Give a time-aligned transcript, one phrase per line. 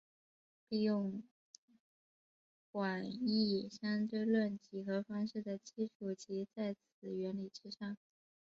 [0.69, 1.21] 利用
[2.71, 7.95] 广义相对论几何方式的基础即在此原理之上。